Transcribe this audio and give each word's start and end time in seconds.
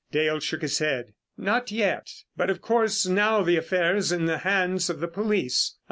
Dale 0.11 0.39
shook 0.39 0.63
his 0.63 0.79
head. 0.79 1.13
"Not 1.37 1.69
yet. 1.71 2.09
But, 2.35 2.49
of 2.49 2.59
course, 2.59 3.05
now 3.05 3.43
the 3.43 3.55
affair 3.57 3.95
is 3.95 4.11
in 4.11 4.25
the 4.25 4.39
hands 4.39 4.89
of 4.89 4.99
the 4.99 5.07
police. 5.07 5.75